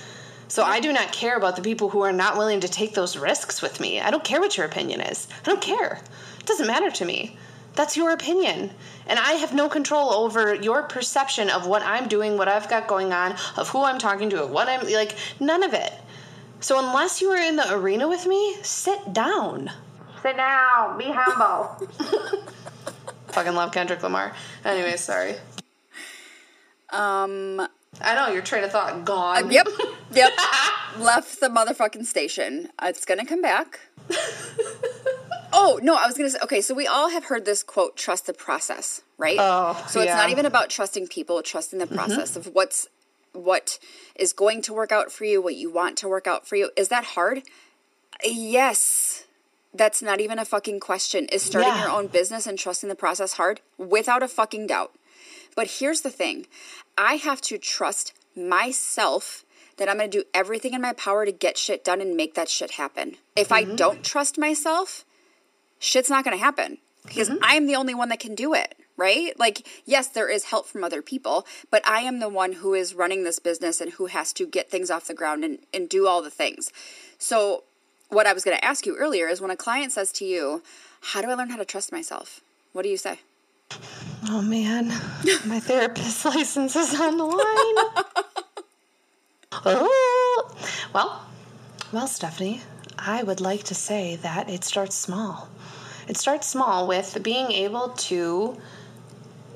[0.49, 3.17] So I do not care about the people who are not willing to take those
[3.17, 4.01] risks with me.
[4.01, 5.29] I don't care what your opinion is.
[5.45, 6.01] I don't care.
[6.39, 7.37] It doesn't matter to me.
[7.75, 8.71] That's your opinion.
[9.07, 12.87] And I have no control over your perception of what I'm doing, what I've got
[12.87, 15.93] going on, of who I'm talking to, of what I'm like, none of it.
[16.61, 19.71] So unless you are in the arena with me, sit down.
[20.25, 20.97] Sit down.
[20.97, 21.87] Be humble.
[23.27, 24.33] Fucking love Kendrick Lamar.
[24.65, 25.35] Anyway, sorry.
[26.91, 27.69] Um.
[28.01, 29.45] I know your train of thought gone.
[29.45, 29.69] Uh, yep.
[30.13, 30.33] Yep.
[30.99, 32.69] Left the motherfucking station.
[32.81, 33.81] It's gonna come back.
[35.53, 36.39] oh no, I was gonna say.
[36.45, 39.37] Okay, so we all have heard this quote: "Trust the process." Right.
[39.41, 39.85] Oh.
[39.89, 41.97] So it's not even about trusting people; trusting the mm-hmm.
[41.97, 42.49] process mm-hmm.
[42.49, 42.87] of what's
[43.33, 43.81] what
[44.15, 46.71] is going to work out for you, what you want to work out for you.
[46.77, 47.43] Is that hard?
[48.25, 49.24] Yes
[49.75, 51.27] that's not even a fucking question.
[51.27, 51.83] Is starting yeah.
[51.83, 53.61] your own business and trusting the process hard?
[53.77, 54.93] Without a fucking doubt.
[55.57, 56.47] But here's the thing
[56.97, 59.45] I have to trust myself
[59.77, 62.35] that I'm going to do everything in my power to get shit done and make
[62.35, 63.17] that shit happen.
[63.37, 63.73] If mm-hmm.
[63.73, 65.05] I don't trust myself,
[65.79, 67.43] shit's not going to happen because mm-hmm.
[67.43, 69.39] I'm the only one that can do it, right?
[69.39, 72.95] Like, yes, there is help from other people, but I am the one who is
[72.95, 76.07] running this business and who has to get things off the ground and, and do
[76.07, 76.71] all the things.
[77.19, 77.65] So
[78.09, 80.63] what I was going to ask you earlier is when a client says to you,
[81.01, 82.41] How do I learn how to trust myself?
[82.73, 83.21] What do you say?
[84.29, 84.89] Oh man,
[85.47, 88.05] my therapist license is on the line.
[89.65, 90.57] oh,
[90.93, 91.27] well,
[91.93, 92.63] well, Stephanie,
[92.99, 95.49] I would like to say that it starts small.
[96.09, 98.61] It starts small with being able to,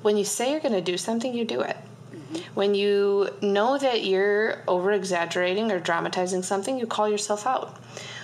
[0.02, 1.76] when you say you're going to do something, you do it.
[2.12, 2.36] Mm-hmm.
[2.54, 7.76] When you know that you're over exaggerating or dramatizing something, you call yourself out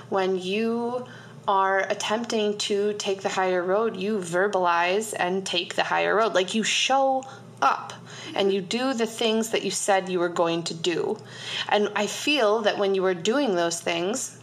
[0.09, 1.07] when you
[1.47, 6.35] are attempting to take the higher road, you verbalize and take the higher road.
[6.35, 7.25] Like you show
[7.61, 7.93] up
[8.35, 11.19] and you do the things that you said you were going to do.
[11.69, 14.39] And I feel that when you are doing those things,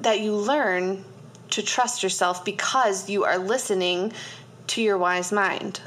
[0.00, 1.04] that you learn
[1.50, 4.12] to trust yourself because you are listening
[4.68, 5.80] to your wise mind.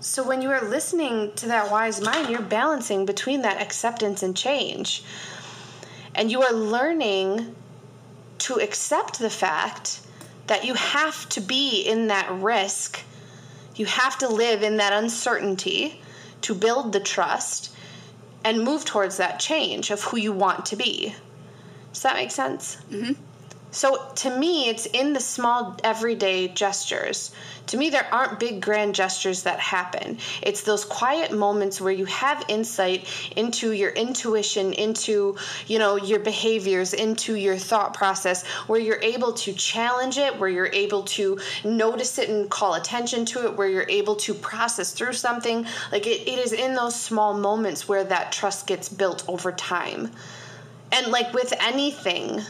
[0.00, 4.34] So when you are listening to that wise mind, you're balancing between that acceptance and
[4.34, 5.04] change.
[6.14, 7.54] And you are learning
[8.38, 10.00] to accept the fact
[10.46, 13.00] that you have to be in that risk.
[13.76, 16.00] You have to live in that uncertainty
[16.42, 17.76] to build the trust
[18.42, 21.14] and move towards that change of who you want to be.
[21.92, 22.78] Does that make sense?
[22.90, 23.12] Mm-hmm.
[23.70, 27.30] So to me, it's in the small everyday gestures.
[27.68, 30.18] To me, there aren't big grand gestures that happen.
[30.42, 33.06] It's those quiet moments where you have insight
[33.36, 35.36] into your intuition, into,
[35.68, 40.48] you know, your behaviors, into your thought process, where you're able to challenge it, where
[40.50, 44.92] you're able to notice it and call attention to it, where you're able to process
[44.92, 45.64] through something.
[45.92, 50.10] Like it, it is in those small moments where that trust gets built over time.
[50.90, 52.42] And like with anything,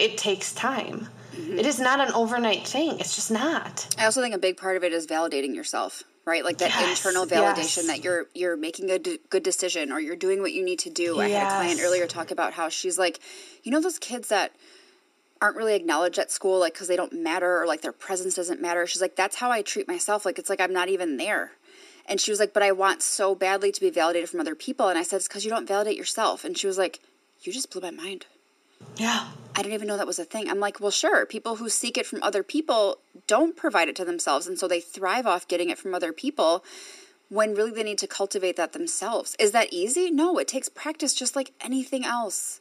[0.00, 1.08] it takes time.
[1.34, 1.58] Mm-hmm.
[1.58, 2.98] It is not an overnight thing.
[2.98, 3.94] It's just not.
[3.98, 6.44] I also think a big part of it is validating yourself, right?
[6.44, 7.86] Like that yes, internal validation yes.
[7.86, 10.90] that you're you're making a d- good decision or you're doing what you need to
[10.90, 11.14] do.
[11.16, 11.20] Yes.
[11.20, 13.20] I had a client earlier talk about how she's like,
[13.62, 14.52] you know, those kids that
[15.40, 18.60] aren't really acknowledged at school, like because they don't matter or like their presence doesn't
[18.60, 18.86] matter.
[18.86, 20.24] She's like, that's how I treat myself.
[20.24, 21.52] Like it's like I'm not even there.
[22.06, 24.88] And she was like, but I want so badly to be validated from other people.
[24.88, 26.44] And I said, it's because you don't validate yourself.
[26.44, 27.00] And she was like,
[27.42, 28.26] you just blew my mind.
[28.96, 29.28] Yeah.
[29.54, 30.48] I didn't even know that was a thing.
[30.48, 31.26] I'm like, well, sure.
[31.26, 34.46] People who seek it from other people don't provide it to themselves.
[34.46, 36.64] And so they thrive off getting it from other people
[37.28, 39.36] when really they need to cultivate that themselves.
[39.38, 40.10] Is that easy?
[40.10, 42.60] No, it takes practice just like anything else.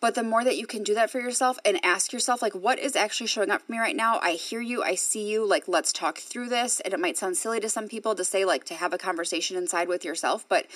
[0.00, 2.78] But the more that you can do that for yourself and ask yourself, like, what
[2.78, 4.20] is actually showing up for me right now?
[4.20, 6.80] I hear you, I see you, like, let's talk through this.
[6.80, 9.56] And it might sound silly to some people to say, like, to have a conversation
[9.56, 10.66] inside with yourself, but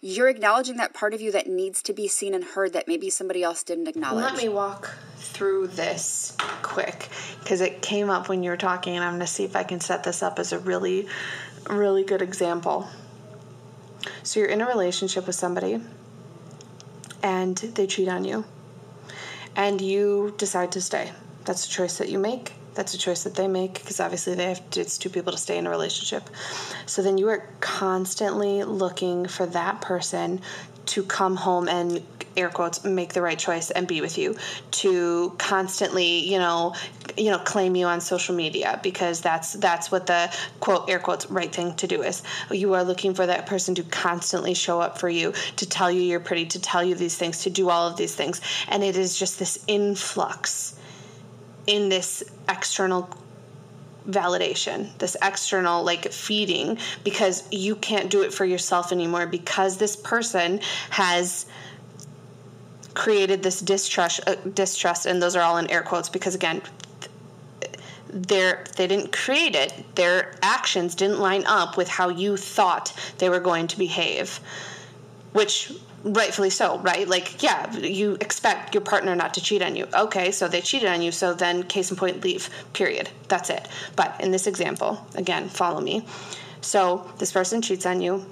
[0.00, 3.10] you're acknowledging that part of you that needs to be seen and heard that maybe
[3.10, 4.24] somebody else didn't acknowledge.
[4.24, 7.08] Let me walk through this quick
[7.40, 9.62] because it came up when you were talking, and I'm going to see if I
[9.62, 11.06] can set this up as a really,
[11.68, 12.88] really good example.
[14.22, 15.82] So you're in a relationship with somebody,
[17.22, 18.44] and they cheat on you,
[19.54, 21.12] and you decide to stay.
[21.44, 24.48] That's a choice that you make that's a choice that they make because obviously they
[24.48, 26.30] have to, it's two people to stay in a relationship.
[26.86, 30.40] So then you are constantly looking for that person
[30.86, 32.02] to come home and
[32.38, 34.34] air quotes make the right choice and be with you
[34.70, 36.74] to constantly you know
[37.18, 41.30] you know claim you on social media because that's that's what the quote air quotes
[41.30, 42.22] right thing to do is.
[42.50, 46.00] You are looking for that person to constantly show up for you to tell you
[46.00, 48.40] you're pretty to tell you these things to do all of these things.
[48.68, 50.76] And it is just this influx
[51.66, 53.08] in this external
[54.08, 59.96] validation, this external like feeding, because you can't do it for yourself anymore because this
[59.96, 61.46] person has
[62.94, 66.60] created this distrust uh, distrust and those are all in air quotes because again
[68.12, 69.72] they're, they didn't create it.
[69.94, 74.40] Their actions didn't line up with how you thought they were going to behave
[75.32, 77.06] which rightfully so, right?
[77.06, 79.86] Like, yeah, you expect your partner not to cheat on you.
[79.94, 83.10] Okay, so they cheated on you, so then case in point, leave, period.
[83.28, 83.68] That's it.
[83.96, 86.06] But in this example, again, follow me.
[86.60, 88.24] So this person cheats on you,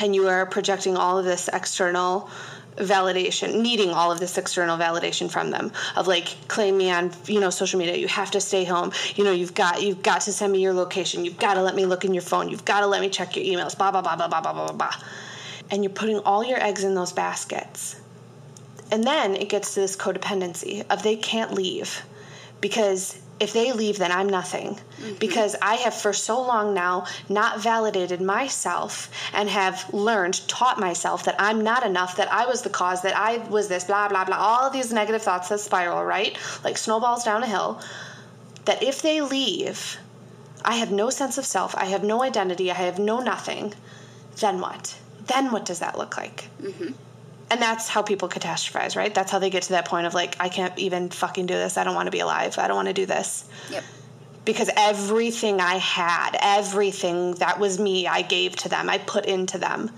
[0.00, 2.28] and you are projecting all of this external
[2.76, 7.40] validation needing all of this external validation from them of like claim me on you
[7.40, 10.30] know social media you have to stay home you know you've got you've got to
[10.30, 12.80] send me your location you've got to let me look in your phone you've got
[12.80, 14.92] to let me check your emails blah blah blah blah blah blah blah blah
[15.70, 18.00] and you're putting all your eggs in those baskets.
[18.90, 22.02] And then it gets to this codependency of they can't leave
[22.60, 24.74] because if they leave, then I'm nothing.
[24.74, 25.14] Mm-hmm.
[25.16, 31.24] Because I have for so long now not validated myself and have learned, taught myself
[31.24, 34.24] that I'm not enough, that I was the cause, that I was this, blah, blah,
[34.24, 34.36] blah.
[34.36, 36.38] All of these negative thoughts that spiral, right?
[36.64, 37.80] Like snowballs down a hill.
[38.64, 39.98] That if they leave,
[40.64, 43.74] I have no sense of self, I have no identity, I have no nothing.
[44.40, 44.96] Then what?
[45.26, 46.48] Then what does that look like?
[46.60, 46.92] Mm-hmm.
[47.48, 49.14] And that's how people catastrophize, right?
[49.14, 51.76] That's how they get to that point of like, I can't even fucking do this.
[51.76, 52.58] I don't want to be alive.
[52.58, 53.48] I don't want to do this.
[53.70, 53.84] Yep.
[54.44, 59.58] Because everything I had, everything that was me, I gave to them, I put into
[59.58, 59.90] them.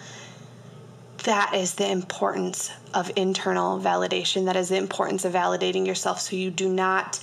[1.24, 4.44] That is the importance of internal validation.
[4.44, 7.20] That is the importance of validating yourself so you do not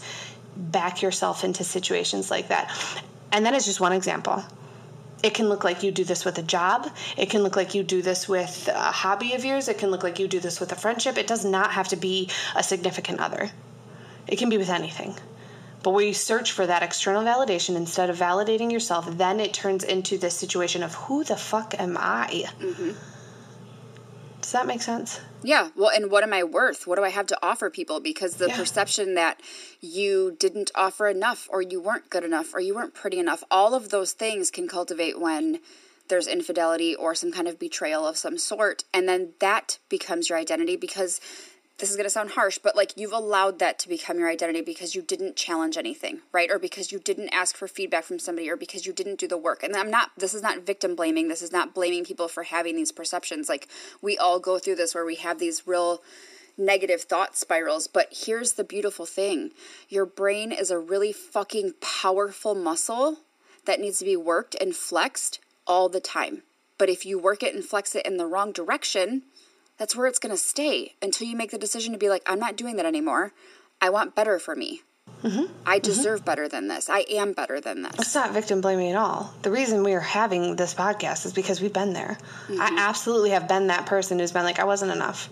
[0.55, 2.71] back yourself into situations like that.
[3.31, 4.43] And that is just one example.
[5.25, 6.87] It can look like you do this with a job.
[7.17, 9.67] It can look like you do this with a hobby of yours.
[9.67, 11.17] It can look like you do this with a friendship.
[11.17, 13.49] It does not have to be a significant other.
[14.27, 15.15] It can be with anything.
[15.81, 19.83] But where you search for that external validation instead of validating yourself, then it turns
[19.83, 22.45] into this situation of who the fuck am I?
[22.59, 22.91] Mm-hmm.
[24.45, 25.21] Does that make sense?
[25.41, 25.69] Yeah.
[25.75, 26.85] Well, and what am I worth?
[26.85, 27.99] What do I have to offer people?
[27.99, 28.55] Because the Yeah.
[28.55, 29.41] perception that
[29.81, 33.73] you didn't offer enough or you weren't good enough or you weren't pretty enough, all
[33.73, 35.61] of those things can cultivate when
[36.09, 38.83] there's infidelity or some kind of betrayal of some sort.
[38.93, 41.19] And then that becomes your identity because
[41.77, 44.61] this is going to sound harsh, but like you've allowed that to become your identity
[44.61, 46.49] because you didn't challenge anything, right?
[46.49, 49.37] Or because you didn't ask for feedback from somebody or because you didn't do the
[49.37, 49.61] work.
[49.61, 51.27] And I'm not, this is not victim blaming.
[51.27, 53.49] This is not blaming people for having these perceptions.
[53.49, 53.67] Like
[54.01, 56.01] we all go through this where we have these real
[56.57, 57.87] negative thought spirals.
[57.87, 59.51] But here's the beautiful thing
[59.89, 63.17] your brain is a really fucking powerful muscle
[63.65, 66.43] that needs to be worked and flexed all the time.
[66.77, 69.23] But if you work it and flex it in the wrong direction,
[69.77, 72.39] that's where it's going to stay until you make the decision to be like, I'm
[72.39, 73.33] not doing that anymore.
[73.81, 74.81] I want better for me.
[75.23, 75.51] Mm-hmm.
[75.65, 75.83] I mm-hmm.
[75.83, 76.89] deserve better than this.
[76.89, 77.93] I am better than this.
[77.99, 79.33] It's not victim blaming at all.
[79.41, 82.17] The reason we are having this podcast is because we've been there.
[82.47, 82.77] I mm-hmm.
[82.77, 85.29] absolutely have been that person who's been like, I wasn't enough.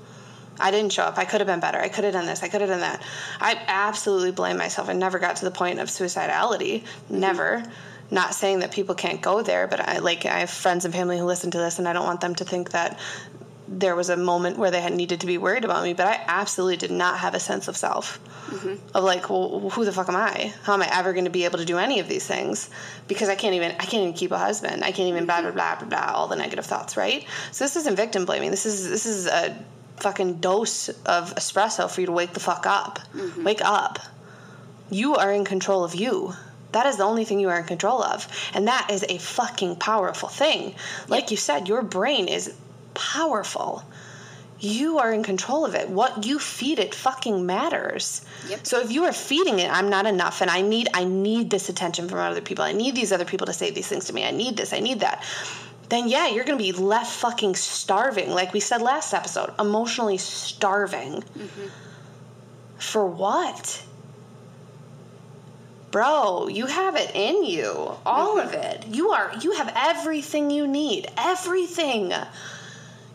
[0.59, 1.17] I didn't show up.
[1.17, 1.79] I could have been better.
[1.79, 2.43] I could have done this.
[2.43, 3.01] I could have done that.
[3.39, 4.89] I absolutely blame myself.
[4.89, 6.83] I never got to the point of suicidality.
[7.09, 7.63] Never.
[8.11, 11.17] Not saying that people can't go there, but I like I have friends and family
[11.17, 12.99] who listen to this, and I don't want them to think that
[13.79, 15.93] there was a moment where they had needed to be worried about me.
[15.93, 18.75] But I absolutely did not have a sense of self mm-hmm.
[18.95, 20.53] of like, well, who the fuck am I?
[20.63, 22.69] How am I ever going to be able to do any of these things?
[23.07, 24.83] Because I can't even, I can't even keep a husband.
[24.83, 25.57] I can't even blah blah mm-hmm.
[25.57, 26.11] blah blah blah.
[26.13, 27.25] All the negative thoughts, right?
[27.51, 28.51] So this isn't victim blaming.
[28.51, 29.57] This is this is a
[29.97, 32.99] fucking dose of espresso for you to wake the fuck up.
[33.15, 33.43] Mm-hmm.
[33.43, 33.99] Wake up.
[34.89, 36.33] You are in control of you.
[36.73, 38.27] That is the only thing you are in control of.
[38.53, 40.73] And that is a fucking powerful thing.
[41.07, 42.53] Like you said, your brain is
[42.93, 43.83] powerful.
[44.59, 45.89] You are in control of it.
[45.89, 48.25] What you feed it fucking matters.
[48.47, 48.65] Yep.
[48.65, 51.67] So if you are feeding it, I'm not enough and I need I need this
[51.67, 52.63] attention from other people.
[52.63, 54.25] I need these other people to say these things to me.
[54.25, 55.23] I need this, I need that.
[55.89, 60.17] Then yeah, you're going to be left fucking starving like we said last episode, emotionally
[60.17, 61.21] starving.
[61.21, 61.67] Mm-hmm.
[62.77, 63.83] For what?
[65.91, 67.95] Bro, you have it in you.
[68.05, 68.47] All mm-hmm.
[68.47, 68.87] of it.
[68.87, 71.07] You are you have everything you need.
[71.17, 72.13] Everything.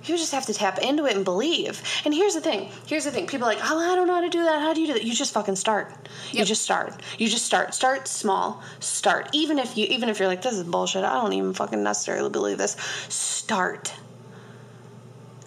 [0.05, 1.83] You just have to tap into it and believe.
[2.05, 2.71] And here's the thing.
[2.87, 3.27] Here's the thing.
[3.27, 4.61] People are like, oh, I don't know how to do that.
[4.61, 5.05] How do you do that?
[5.05, 5.93] You just fucking start.
[6.31, 7.03] You just start.
[7.19, 7.75] You just start.
[7.75, 8.63] Start small.
[8.81, 9.29] Start.
[9.33, 11.05] Even if you even if you're like, this is bullshit.
[11.05, 12.77] I don't even fucking necessarily believe this.
[13.09, 13.93] Start.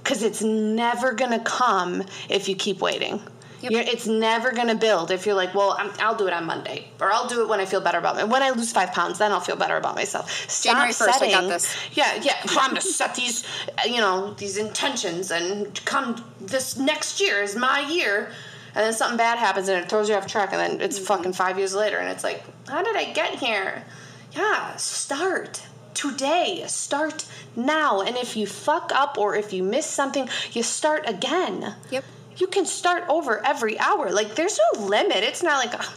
[0.03, 3.21] Cause it's never gonna come if you keep waiting.
[3.61, 3.87] Yep.
[3.87, 7.11] It's never gonna build if you're like, well, I'm, I'll do it on Monday, or
[7.11, 8.27] I'll do it when I feel better about it.
[8.27, 10.31] When I lose five pounds, then I'll feel better about myself.
[10.49, 11.75] Stop January 1st, I got this.
[11.93, 12.35] Yeah, yeah.
[12.49, 13.45] I'm gonna set these,
[13.85, 18.31] you know, these intentions, and come this next year is my year.
[18.73, 21.05] And then something bad happens, and it throws you off track, and then it's mm-hmm.
[21.05, 23.83] fucking five years later, and it's like, how did I get here?
[24.31, 25.61] Yeah, start
[25.93, 26.63] today.
[26.67, 28.01] Start now.
[28.01, 31.75] And if you fuck up or if you miss something, you start again.
[31.89, 32.03] Yep.
[32.41, 34.09] You can start over every hour.
[34.11, 35.17] Like, there's no limit.
[35.17, 35.93] It's not like, "Oh,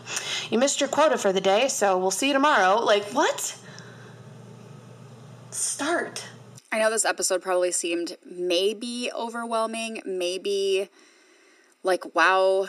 [0.51, 2.85] you missed your quota for the day, so we'll see you tomorrow.
[2.85, 3.57] Like, what?
[5.51, 6.23] Start.
[6.71, 10.91] I know this episode probably seemed maybe overwhelming, maybe
[11.83, 12.67] like, wow,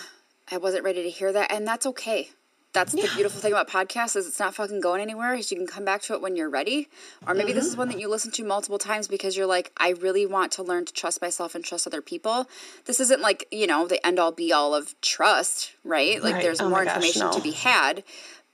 [0.50, 1.52] I wasn't ready to hear that.
[1.52, 2.30] And that's okay.
[2.76, 5.34] That's the beautiful thing about podcasts is it's not fucking going anywhere.
[5.34, 6.90] Is you can come back to it when you're ready.
[7.26, 7.80] Or maybe this is mm-hmm.
[7.80, 10.86] one that you listen to multiple times because you're like, I really want to learn
[10.86, 12.48] to trust myself and trust other people.
[12.86, 16.22] This isn't like, you know, the end all be all of trust, right?
[16.22, 16.44] Like Right.
[16.44, 18.04] there's Oh more gosh, information to be had.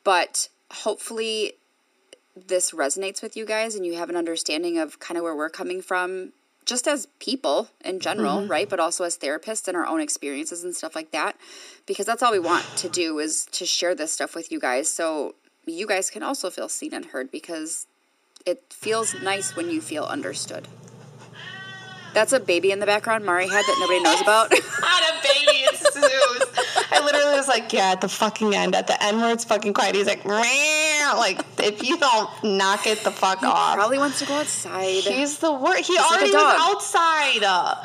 [0.03, 1.53] But hopefully
[2.36, 5.49] this resonates with you guys and you have an understanding of kind of where we're
[5.49, 6.31] coming from
[6.65, 8.52] just as people in general Mm-hmm.
[8.52, 11.36] right but also as therapists and our own experiences and stuff like that
[11.86, 14.89] because that's all we want to do is to share this stuff with you guys.
[14.89, 17.88] So you guys can also feel seen and heard because
[18.45, 20.67] it feels nice when you feel understood.
[22.13, 24.52] That's a baby in the background mari had that nobody knows about
[26.91, 29.73] I literally was like, yeah, at the fucking end, at the end where it's fucking
[29.73, 33.75] quiet, he's like, "Meow." like, if you don't knock it the fuck off.
[33.75, 35.88] probably wants to go outside He's the worst.
[35.88, 36.58] He like already dog.
[36.58, 37.43] was outside.
[37.43, 37.75] Uh,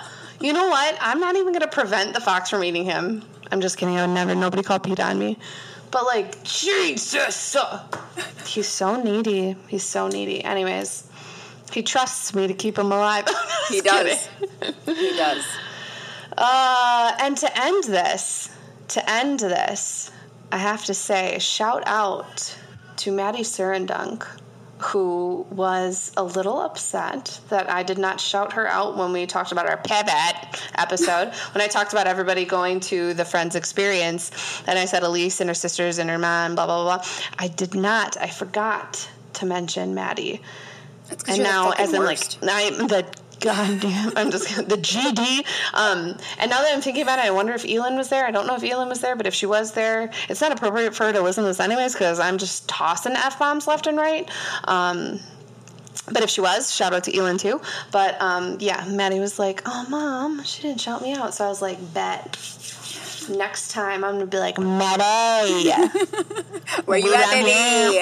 [0.40, 0.96] you know what?
[1.00, 3.22] I'm not even gonna prevent the fox from eating him.
[3.50, 3.96] I'm just kidding.
[3.96, 4.34] I would never.
[4.34, 5.38] Nobody called Pete on me.
[5.90, 7.56] But like, Jesus,
[8.44, 9.56] he's so needy.
[9.68, 10.42] He's so needy.
[10.44, 11.08] Anyways,
[11.72, 13.24] he trusts me to keep him alive.
[13.68, 14.28] he does
[14.84, 15.44] he does
[16.36, 18.50] Uh, and to end this,
[18.88, 20.10] to end this,
[20.52, 22.56] I have to say, shout out
[22.98, 24.26] to Maddie Surendunk,
[24.78, 29.52] who was a little upset that I did not shout her out when we talked
[29.52, 31.32] about our pivot episode.
[31.52, 35.48] when I talked about everybody going to the Friends experience, and I said Elise and
[35.48, 37.04] her sisters and her mom, blah, blah, blah.
[37.38, 40.40] I did not, I forgot to mention Maddie
[41.28, 42.42] and now as in worst.
[42.42, 43.06] like I'm the
[43.46, 44.12] God damn.
[44.16, 45.46] I'm just the GD.
[45.72, 48.26] Um, and now that I'm thinking about it, I wonder if Elin was there.
[48.26, 50.96] I don't know if Elin was there, but if she was there, it's not appropriate
[50.96, 53.96] for her to listen to this anyways because I'm just tossing f bombs left and
[53.96, 54.28] right.
[54.64, 55.20] Um,
[56.06, 57.60] but if she was, shout out to Elin too.
[57.92, 61.48] But um, yeah, Maddie was like, "Oh, mom, she didn't shout me out." So I
[61.48, 62.36] was like, "Bet."
[63.28, 65.70] Next time I'm gonna be like, Maddie,
[66.84, 67.96] where you at, baby?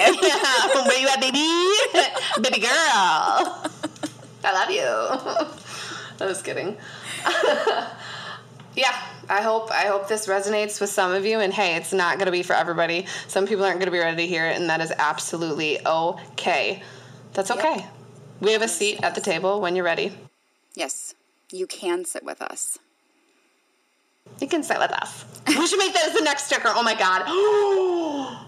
[0.85, 2.43] where you at, baby?
[2.43, 3.71] baby girl,
[4.45, 4.85] I love you.
[6.21, 6.77] I was kidding.
[8.75, 8.95] yeah,
[9.27, 11.39] I hope I hope this resonates with some of you.
[11.39, 13.05] And hey, it's not gonna be for everybody.
[13.27, 16.83] Some people aren't gonna be ready to hear it, and that is absolutely okay.
[17.33, 17.77] That's okay.
[17.77, 17.93] Yep.
[18.41, 20.11] We have a seat at the table when you're ready.
[20.75, 21.15] Yes,
[21.51, 22.77] you can sit with us.
[24.39, 25.25] You can sit with us.
[25.47, 26.69] we should make that as the next sticker.
[26.69, 27.27] Oh my god.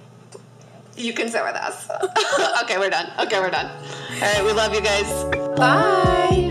[0.98, 1.90] you can sit with us.
[2.64, 3.12] okay, we're done.
[3.20, 3.68] Okay, we're done.
[3.68, 5.37] All right, we love you guys.
[5.58, 6.28] Bye.
[6.30, 6.47] Bye.